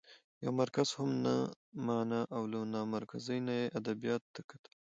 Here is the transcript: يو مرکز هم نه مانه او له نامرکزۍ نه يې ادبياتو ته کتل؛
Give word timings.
يو 0.43 0.51
مرکز 0.61 0.87
هم 0.97 1.09
نه 1.25 1.35
مانه 1.85 2.21
او 2.35 2.41
له 2.51 2.59
نامرکزۍ 2.73 3.37
نه 3.47 3.53
يې 3.59 3.65
ادبياتو 3.79 4.33
ته 4.35 4.41
کتل؛ 4.49 4.73